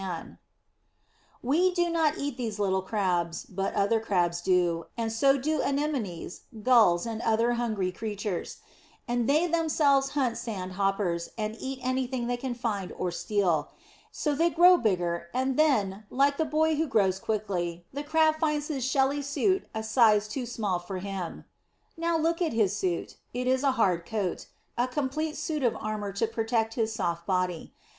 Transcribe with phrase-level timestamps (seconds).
[0.01, 0.41] [Illustration: PURSE CRAB.]
[1.43, 6.41] We do not eat these little Crabs, but other Crabs do, and so do anemones,
[6.63, 8.57] gulls, and other hungry creatures;
[9.07, 13.69] and they themselves hunt sand hoppers, and eat anything they can find or steal.
[14.11, 18.69] So they grow bigger; and then, like the boy who grows quickly, the Crab finds
[18.69, 21.45] his shelly suit a size too small for him!
[21.95, 23.17] Now look at his suit.
[23.35, 24.47] It is a hard coat,
[24.79, 27.75] a complete suit of armour to protect his soft body.